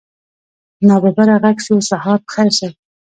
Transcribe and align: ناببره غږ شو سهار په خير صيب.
ناببره 0.87 1.35
غږ 1.43 1.57
شو 1.65 1.75
سهار 1.89 2.19
په 2.25 2.29
خير 2.33 2.49
صيب. 2.57 2.73